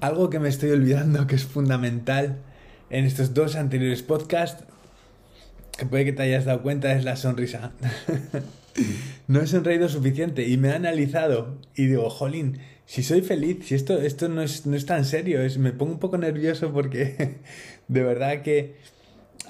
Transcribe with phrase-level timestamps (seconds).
[0.00, 2.38] algo que me estoy olvidando que es fundamental
[2.90, 4.64] en estos dos anteriores podcasts,
[5.76, 7.72] que puede que te hayas dado cuenta, es la sonrisa.
[9.26, 13.74] no he sonreído suficiente y me he analizado y digo, jolín, si soy feliz, si
[13.74, 17.38] esto, esto no, es, no es tan serio, es, me pongo un poco nervioso porque
[17.88, 18.76] de verdad que,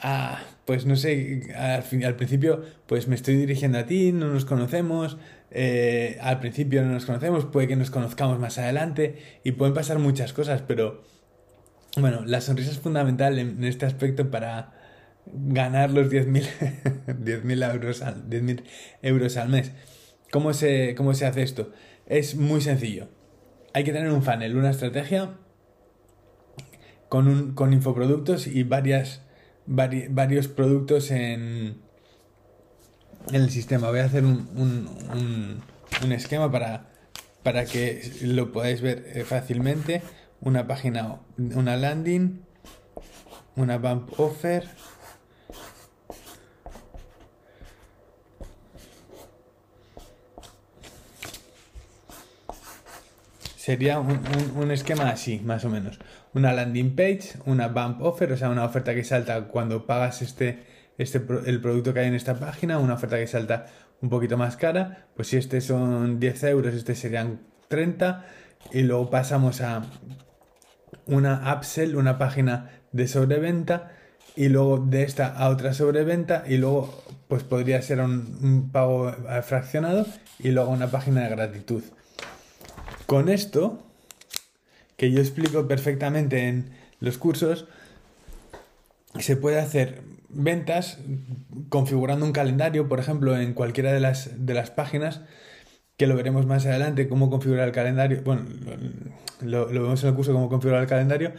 [0.01, 4.45] ah, pues no sé, al, al principio pues me estoy dirigiendo a ti, no nos
[4.45, 5.19] conocemos,
[5.51, 9.99] eh, al principio no nos conocemos, puede que nos conozcamos más adelante y pueden pasar
[9.99, 11.03] muchas cosas, pero
[11.97, 14.73] bueno, la sonrisa es fundamental en, este aspecto para
[15.27, 18.25] ganar los 10.000 euros, al,
[19.03, 19.73] euros al mes.
[20.31, 21.73] ¿Cómo se, ¿Cómo se hace esto?
[22.07, 23.09] Es muy sencillo
[23.77, 25.37] hay que tener un funnel, una estrategia
[27.11, 29.21] con, un, con infoproductos y varias,
[29.67, 31.83] varios productos en,
[33.29, 33.91] en el sistema.
[33.91, 35.63] Voy a hacer un, un,
[36.03, 36.87] un, esquema para,
[37.43, 40.03] para que lo podáis ver eh, fácilmente.
[40.41, 42.43] Una página, una landing,
[43.57, 44.69] una bump offer
[53.67, 55.99] sería un, esquema así, más o menos.
[56.35, 60.63] Una landing page, una bump offer, o sea, una oferta que salta cuando pagas este,
[60.99, 63.67] este, el producto que hay en esta página, una oferta que salta
[64.01, 68.27] un poquito más cara, pues si este son 10 euros, este serían 30,
[68.73, 69.83] y luego pasamos a
[71.07, 73.93] una upsell, una página de sobreventa,
[74.35, 79.13] y luego de esta a otra sobreventa, y luego pues podría ser un, un pago
[79.43, 80.07] fraccionado,
[80.39, 81.83] y luego una página de gratitud.
[83.07, 83.83] Con esto,
[84.97, 86.71] que yo explico perfectamente en
[87.01, 87.67] los cursos,
[89.19, 90.99] se puede hacer ventas
[91.69, 95.23] configurando un calendario, por ejemplo, en cualquiera de las, de las páginas,
[95.97, 98.23] que lo veremos más adelante, cómo configurar el calendario.
[98.23, 98.45] Bueno,
[99.41, 101.33] lo, vemos en el curso, cómo configurar el calendario.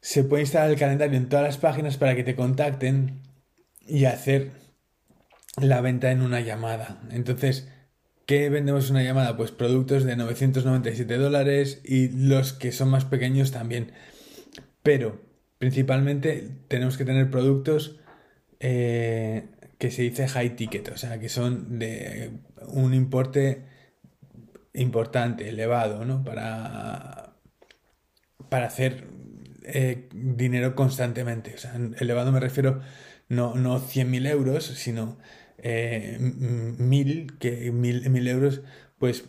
[0.00, 3.22] Se puede instalar el calendario en todas las páginas para que te contacten
[3.86, 4.52] y hacer
[5.60, 7.00] la venta en una llamada.
[7.10, 7.68] Entonces,
[8.30, 9.36] ¿Qué vendemos una llamada?
[9.36, 13.90] Pues productos de 997 dólares y los que son más pequeños también.
[14.84, 15.20] Pero
[15.60, 18.00] principalmente tenemos que tener productos
[18.60, 19.44] eh,
[19.76, 22.32] que se dice high ticket, o sea, que son de
[22.68, 23.66] un importe
[24.72, 26.24] importante, elevado, ¿no?
[26.24, 27.34] Para,
[28.48, 29.04] para hacer
[29.64, 31.54] eh, dinero constantemente.
[31.54, 32.80] O sea, elevado me refiero
[33.28, 35.18] no, no 100.000 euros, sino
[35.58, 38.62] eh, mil, que mil, mil euros,
[38.98, 39.24] pues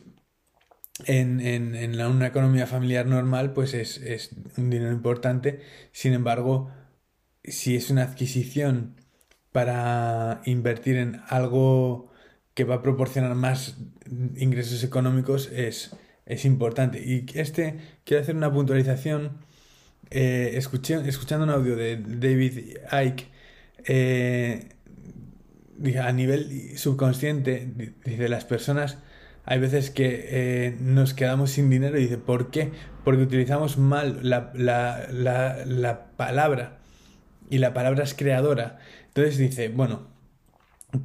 [1.05, 5.59] en, en, en, una economía familiar normal, pues es, es, un dinero importante.
[5.91, 6.71] Sin embargo,
[7.43, 8.95] si es una adquisición
[9.51, 12.11] para invertir en algo
[12.53, 13.77] que va a proporcionar más
[14.35, 15.95] ingresos económicos, es,
[16.25, 16.99] es importante.
[16.99, 19.39] Y este, quiero hacer una puntualización.
[20.09, 23.27] Eh, escuché, escuchando un audio de David Icke,
[23.85, 24.69] eh,
[26.01, 28.99] a nivel subconsciente, dice, las personas,
[29.45, 32.71] hay veces que eh, nos quedamos sin dinero y dice, ¿por qué?
[33.03, 36.79] Porque utilizamos mal la, la, la, la palabra
[37.49, 38.79] y la palabra es creadora.
[39.07, 40.07] Entonces dice, bueno,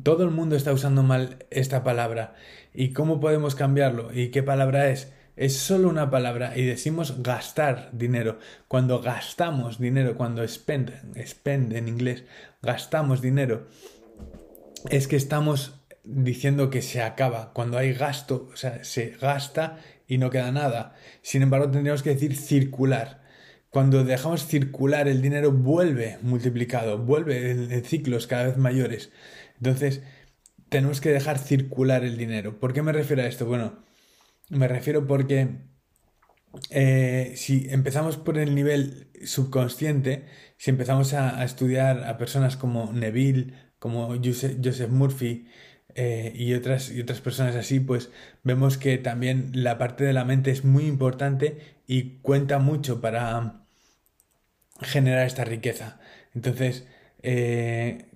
[0.02, 2.34] todo el mundo está usando mal esta palabra.
[2.74, 4.12] ¿Y cómo podemos cambiarlo?
[4.12, 5.12] ¿Y qué palabra es?
[5.36, 8.38] Es solo una palabra y decimos gastar dinero.
[8.68, 10.92] Cuando gastamos dinero, cuando spend,
[11.26, 12.24] spend en inglés,
[12.62, 13.66] gastamos dinero,
[14.88, 17.52] es que estamos diciendo que se acaba.
[17.52, 20.94] Cuando hay gasto, o sea, se gasta y no queda nada.
[21.22, 23.22] Sin embargo, tendríamos que decir circular.
[23.70, 29.10] Cuando dejamos circular el dinero vuelve multiplicado, vuelve en, ciclos cada vez mayores.
[29.58, 30.02] Entonces,
[30.68, 32.58] tenemos que dejar circular el dinero.
[32.60, 33.46] ¿Por qué me refiero a esto?
[33.46, 33.84] Bueno,
[34.48, 35.48] me refiero porque
[36.70, 43.54] eh, si empezamos por el nivel subconsciente, si empezamos a estudiar a personas como Neville,
[43.78, 45.48] como Joseph Murphy
[45.98, 48.10] eh, y, otras, y otras personas así, pues
[48.44, 53.64] vemos que también la parte de la mente es muy importante y cuenta mucho para
[54.82, 55.98] generar esta riqueza.
[56.34, 56.86] Entonces,
[57.22, 58.10] eh,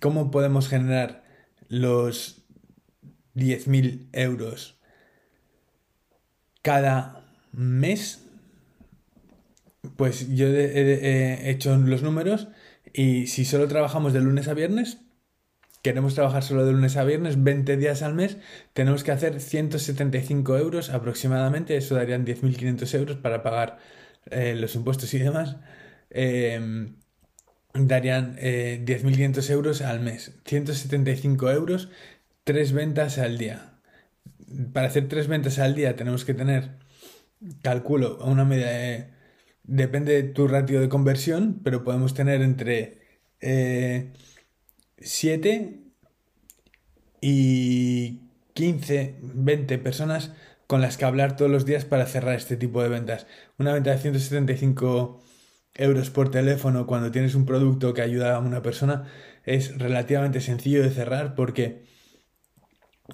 [0.00, 1.22] ¿cómo podemos generar
[1.68, 2.42] los
[3.36, 4.80] 10.000 euros
[6.60, 8.26] cada mes?
[9.96, 12.48] Pues yo he hecho los números
[12.92, 14.98] y si solo trabajamos de lunes a viernes,
[15.82, 18.36] queremos trabajar solo de lunes a viernes, 20 días al mes,
[18.72, 23.78] tenemos que hacer 175 euros aproximadamente, eso darían 10.500 euros para pagar
[24.30, 25.56] eh, los impuestos y demás.
[26.10, 26.96] Em,
[27.74, 31.88] darían 10.500 eh, euros al mes, 175 euros,
[32.44, 33.80] tres ventas al día.
[34.72, 36.78] Para hacer tres ventas al día tenemos que tener
[37.62, 39.10] calculo una media de,
[39.64, 42.98] depende de tu ratio de conversión, pero podemos tener entre
[45.00, 45.80] 7 eh,
[47.20, 48.20] y
[48.54, 50.32] 15, 20 personas
[50.66, 53.26] con las que hablar todos los días para cerrar este tipo de ventas.
[53.58, 55.22] Una venta de 175
[55.74, 59.04] euros por teléfono cuando tienes un producto que ayuda a una persona
[59.44, 61.84] es relativamente sencillo de cerrar porque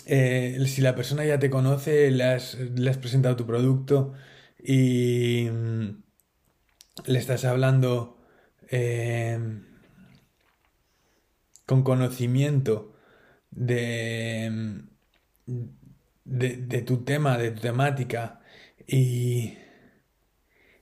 [0.05, 2.57] eh, si la persona ya te conoce, le has,
[3.01, 4.13] presentado tu producto
[4.63, 6.03] y mm,
[7.07, 8.19] le estás hablando
[8.69, 9.39] eh,
[11.67, 12.95] con conocimiento
[13.51, 14.83] de,
[16.25, 18.41] de, tu tema, de tu temática
[18.87, 19.55] y,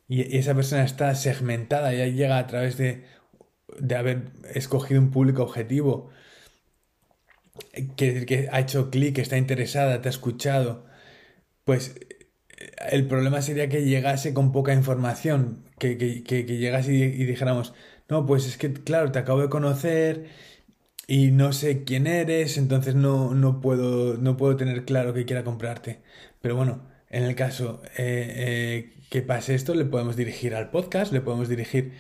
[0.09, 3.05] y esa persona está segmentada, ya llega a través de,
[3.79, 6.11] de haber escogido un público objetivo
[7.97, 10.87] que, que ha hecho clic, está interesada, te ha escuchado,
[11.65, 11.95] pues
[12.91, 17.75] el problema sería que llegase con poca información, que, llegase y, dijéramos,
[18.09, 20.27] no, pues es que, claro, te acabo de conocer
[21.07, 25.45] y no sé quién eres, entonces no, no, puedo, no puedo tener claro que quiera
[25.45, 26.01] comprarte.
[26.41, 31.13] Pero bueno, en el caso eh, eh, que pase esto, le podemos dirigir al podcast,
[31.13, 31.93] le podemos dirigir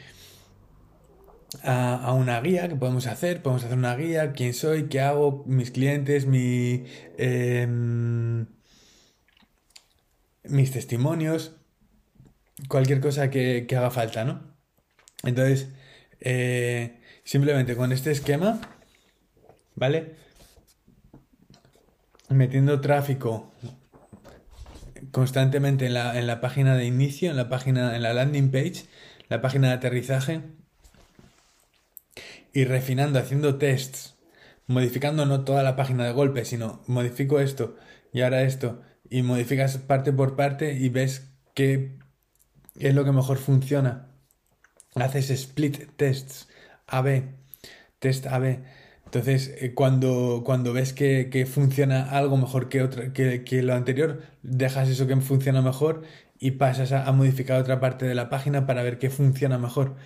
[1.63, 3.43] a, una guía que podemos hacer.
[3.43, 6.85] Podemos hacer una guía, quién soy, qué hago, mis clientes, mi,
[7.19, 8.47] em,
[10.45, 11.57] mis testimonios,
[12.69, 14.55] cualquier cosa que, haga falta, ¿no?
[15.25, 15.69] Entonces,
[16.21, 18.61] eh, simplemente con este esquema,
[19.75, 20.17] ¿vale?
[22.29, 23.53] Metiendo tráfico
[25.11, 28.87] constantemente en la, en la página de inicio, en la página, en la landing page,
[29.29, 30.43] la página de aterrizaje,
[32.53, 34.15] y refinando, haciendo tests,
[34.67, 37.77] modificando no toda la página de golpe, sino modifico esto
[38.13, 38.81] y ahora esto,
[39.11, 41.99] y modificas parte por parte y ves qué
[42.79, 44.09] es lo que mejor funciona.
[44.95, 46.49] Haces split tests,
[46.87, 47.25] AB,
[47.99, 48.63] test AB.
[49.07, 54.89] Entonces, eh, cuando, cuando ves que, funciona algo mejor que, otra, que, lo anterior, dejas
[54.89, 56.03] eso que funciona mejor
[56.39, 59.97] y pasas a modificar otra parte de la página para ver qué funciona mejor.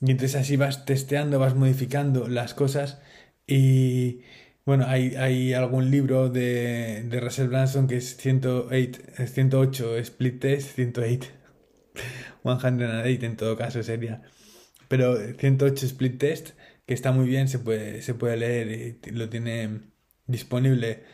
[0.00, 3.00] Y entonces así vas testeando, vas modificando las cosas
[3.46, 4.22] y
[4.64, 10.74] bueno, hay, hay algún libro de, de, Russell Branson que es 108, 108 Split Test,
[10.74, 11.28] 108,
[12.42, 14.22] 108 en todo caso sería,
[14.88, 16.50] pero 108 Split Test
[16.86, 19.80] que está muy bien, se puede, se puede leer y lo tiene
[20.26, 21.04] disponible.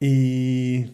[0.00, 0.86] Y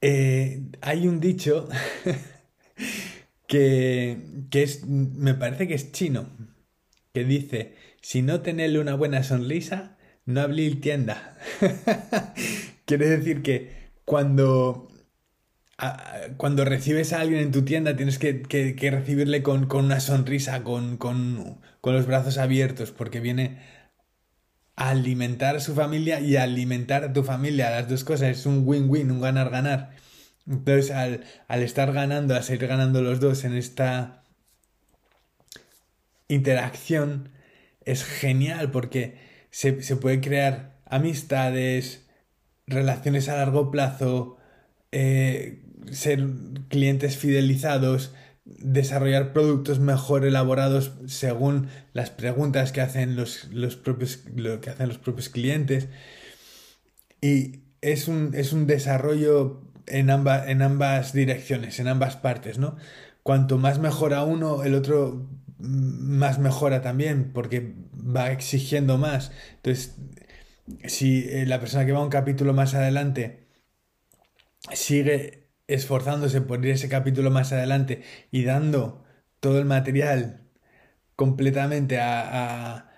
[0.00, 1.68] eh, hay un dicho
[3.46, 4.18] que,
[4.52, 6.30] es, me parece que es chino,
[7.12, 11.36] que dice, si no tenerle una buena sonrisa, no abrir tienda.
[12.86, 13.70] Quiere decir que
[14.04, 14.88] cuando,
[16.36, 20.98] cuando recibes a alguien en tu tienda tienes que, recibirle con, una sonrisa, con,
[21.82, 23.58] los brazos abiertos, porque viene
[24.76, 27.70] a alimentar a su familia y a alimentar a tu familia.
[27.70, 29.90] Las dos cosas es un win-win, un ganar-ganar.
[30.46, 34.24] Entonces, al, estar ganando, a seguir ganando los dos en esta
[36.28, 37.30] interacción,
[37.84, 39.18] es genial porque
[39.50, 42.06] se, puede crear amistades,
[42.66, 44.39] relaciones a largo plazo,
[44.92, 46.26] eh, ser
[46.68, 48.12] clientes fidelizados,
[48.44, 54.88] desarrollar productos mejor elaborados según las preguntas que hacen los, los propios, lo que hacen
[54.88, 55.88] los propios clientes.
[57.20, 62.76] Y es un, es un desarrollo en, en ambas direcciones, en ambas partes, ¿no?
[63.22, 69.30] Cuanto más mejora uno, el otro más mejora también, porque va exigiendo más.
[69.56, 69.96] Entonces,
[70.86, 73.39] si eh, la persona que va un capítulo más adelante
[74.72, 79.04] sigue esforzándose por ir ese capítulo más adelante y dando
[79.40, 80.42] todo el material
[81.16, 82.90] completamente a,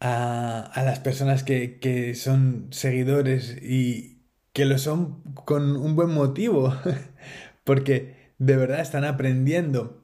[0.00, 4.16] a, a, las personas que, que son seguidores y,
[4.56, 6.74] que lo son con un buen motivo,
[7.64, 10.02] porque de verdad están aprendiendo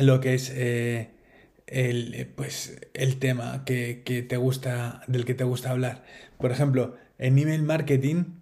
[0.00, 1.12] lo que es eh,
[1.68, 6.04] el, pues, el tema que, te gusta, del que te gusta hablar.
[6.38, 8.39] Por ejemplo, en email marketing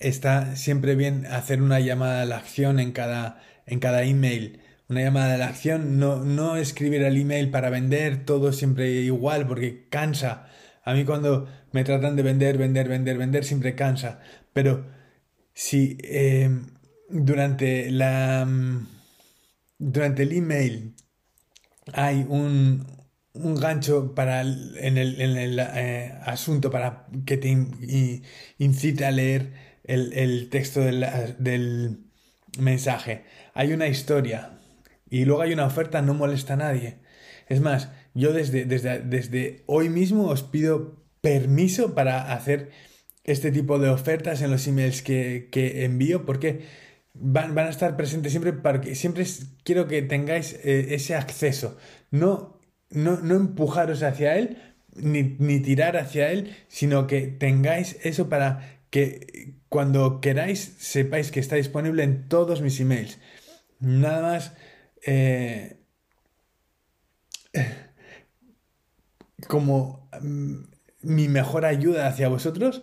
[0.00, 4.60] está siempre bien hacer una llamada a la acción en cada, en cada email.
[4.88, 9.46] Una llamada a la acción, no, no escribir el email para vender todo siempre igual,
[9.46, 10.48] porque cansa.
[10.84, 14.20] A mí cuando me tratan de vender, vender, vender, vender, siempre cansa.
[14.52, 14.86] Pero
[15.54, 16.66] si em,
[17.10, 18.86] durante la mm,
[19.78, 20.94] durante el email
[21.92, 22.86] hay un,
[23.34, 27.48] un gancho para en el, en el eh, asunto para que te
[28.58, 29.52] incite a leer
[29.86, 32.00] el, texto del,
[32.58, 33.24] mensaje.
[33.54, 34.58] Hay una historia
[35.10, 36.98] y luego hay una oferta, no molesta a nadie.
[37.48, 42.70] Es más, yo desde, desde, desde hoy mismo os pido permiso para hacer
[43.24, 45.50] este tipo de ofertas en los emails que,
[45.84, 46.64] envío porque
[47.12, 49.26] van, a estar presentes siempre para que siempre
[49.64, 51.76] quiero que tengáis eh, ese acceso.
[52.10, 54.56] No, no, no empujaros hacia él,
[54.94, 61.56] ni, tirar hacia él, sino que tengáis eso para que cuando queráis sepáis que está
[61.56, 63.18] disponible en todos mis emails.
[63.80, 64.52] Nada más
[65.06, 65.76] eh,
[69.48, 70.56] como mm,
[71.02, 72.82] mi mejor ayuda hacia vosotros,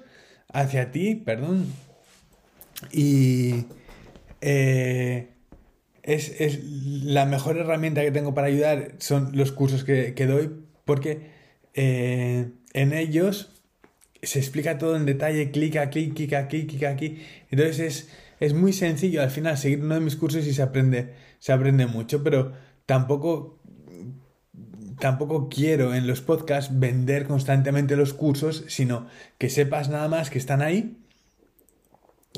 [0.52, 1.68] hacia ti, perdón.
[2.92, 3.66] Y
[4.42, 5.30] eh,
[6.04, 11.32] es, la mejor herramienta que tengo para ayudar son los cursos que doy porque
[11.74, 13.63] eh, en ellos
[14.24, 17.22] se explica todo en detalle, clic aquí, clic aquí, clic aquí.
[17.52, 21.14] Entonces es, es muy sencillo al final seguir uno de mis cursos y se aprende,
[21.40, 22.54] se aprende mucho, pero
[22.86, 23.60] tampoco
[25.00, 30.38] tampoco quiero en los podcasts vender constantemente los cursos, sino que sepas nada más que
[30.38, 30.98] están ahí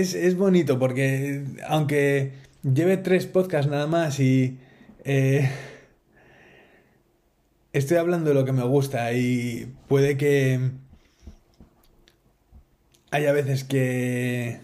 [0.00, 4.58] Es, bonito porque aunque lleve tres podcasts nada más y...
[5.04, 5.48] Eh,
[7.72, 10.70] estoy hablando de lo que me gusta y puede que
[13.10, 14.60] haya veces que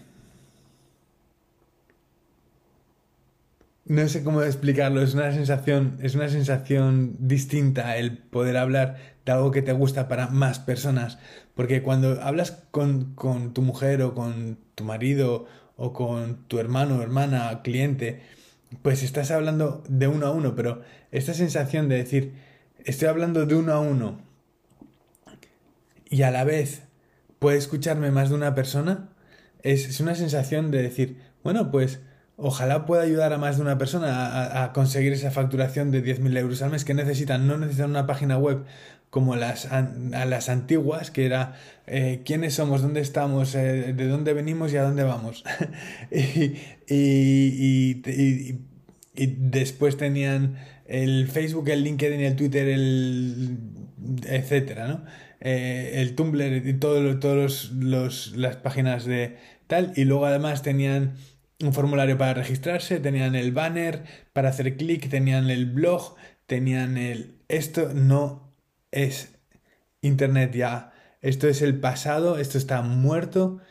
[3.85, 9.31] no sé cómo explicarlo, es una sensación, es una sensación distinta el poder hablar de
[9.31, 11.19] algo que te gusta para más personas.
[11.53, 13.15] Porque cuando hablas con,
[13.53, 18.21] tu mujer o con tu marido o con tu hermano hermana, cliente,
[18.81, 22.33] pues estás hablando de uno a uno, pero esta sensación de decir,
[22.85, 24.21] estoy hablando de uno a uno
[26.09, 26.83] y a la vez
[27.39, 29.09] puede escucharme más de una persona,
[29.61, 31.99] es, es una sensación de decir, bueno, pues
[32.37, 36.61] ojalá pueda ayudar a más de una persona a, conseguir esa facturación de 10.000 euros
[36.61, 37.47] al mes que necesitan.
[37.47, 38.65] No necesitan una página web
[39.09, 39.81] como las, a,
[40.25, 44.83] las antiguas, que era eh, quiénes somos, dónde estamos, eh, de dónde venimos y a
[44.83, 45.43] dónde vamos.
[46.11, 46.55] y,
[46.87, 48.01] y,
[49.15, 50.55] después tenían
[50.87, 53.59] el Facebook, el LinkedIn, el Twitter, el
[54.25, 55.05] etcétera, ¿no?
[55.39, 59.37] Eh, el Tumblr y todas los, las páginas de
[59.67, 59.91] tal.
[59.95, 61.15] Y luego además tenían
[61.63, 64.03] un formulario para registrarse, tenían el banner
[64.33, 66.15] para hacer clic, tenían el blog,
[66.45, 67.37] tenían el...
[67.47, 68.53] Esto no
[68.91, 69.35] es
[70.01, 70.91] Internet ya,
[71.21, 73.61] esto es el pasado, esto está muerto.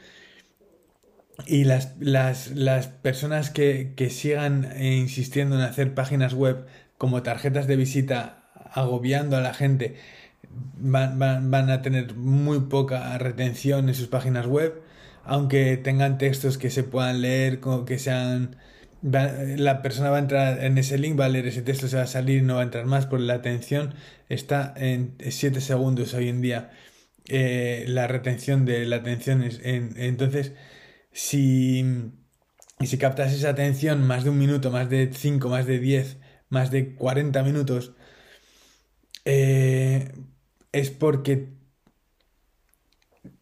[1.46, 6.66] Y las, las, personas que, sigan insistiendo en hacer páginas web
[6.98, 9.96] como tarjetas de visita agobiando a la gente
[10.78, 14.81] van, van a tener muy poca retención en sus páginas web
[15.24, 18.56] aunque tengan textos que se puedan leer, que sean...
[19.02, 22.04] La persona va a entrar en ese link, va a leer ese texto, se va
[22.04, 23.94] a salir, no va a entrar más, porque la atención
[24.28, 26.70] está en 7 segundos hoy en día.
[27.26, 30.52] Eh, la retención de la atención es en, entonces
[31.12, 31.84] si,
[32.80, 36.70] si captas esa atención más de un minuto, más de 5, más de 10, más
[36.70, 37.92] de 40 minutos,
[39.24, 40.12] eh,
[40.72, 41.48] es porque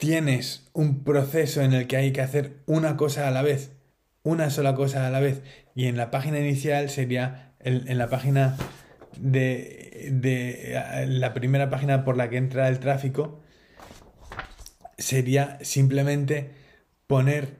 [0.00, 3.72] tienes un proceso en el que hay que hacer una cosa a la vez,
[4.22, 5.42] una sola cosa a la vez,
[5.74, 8.56] y en la página inicial sería en, la página
[9.18, 13.42] de, de la primera página por la que entra el tráfico,
[14.96, 16.54] sería simplemente
[17.06, 17.58] poner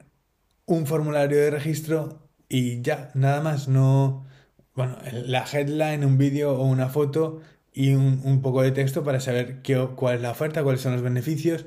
[0.65, 4.27] un formulario de registro y ya, nada más, no,
[4.75, 9.21] bueno, la headline, un vídeo o una foto y un, un, poco de texto para
[9.21, 11.67] saber qué, cuál es la oferta, cuáles son los beneficios,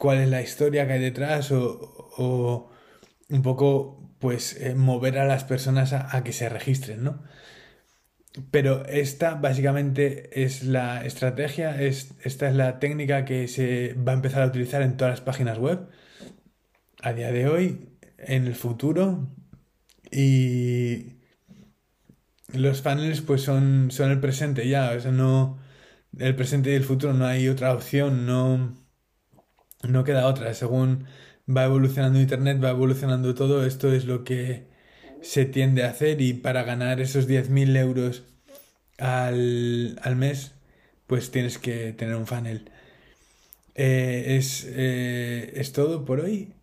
[0.00, 2.70] cuál es la historia que hay detrás o,
[3.28, 7.22] un poco pues eh, mover a las personas a, que se registren, ¿no?
[8.50, 14.14] Pero esta básicamente es la estrategia, es, esta es la técnica que se va a
[14.14, 15.88] empezar a utilizar en todas las páginas web
[17.02, 19.28] a día de hoy, en el futuro
[20.10, 21.16] Y
[22.54, 25.58] los funnels pues son, son el presente ya, o sea, no
[26.18, 28.79] el presente y el futuro, no hay otra opción, no,
[29.88, 30.54] no queda otra.
[30.54, 31.06] Según
[31.48, 34.68] va evolucionando Internet, va evolucionando todo, esto es lo que
[35.22, 38.24] se tiende a hacer y para ganar esos 10.000 euros
[38.98, 40.54] al, al, mes,
[41.06, 42.70] pues tienes que tener un funnel.
[43.74, 46.54] Eh, es, eh, es todo por hoy.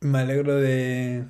[0.00, 1.24] Me alegro de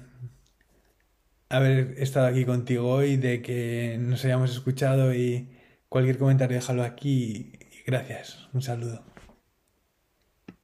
[1.49, 5.51] haber estado aquí contigo hoy, de que nos hayamos escuchado y
[5.89, 7.53] cualquier comentario déjalo aquí.
[7.87, 8.49] Gracias.
[8.53, 9.14] Un saludo.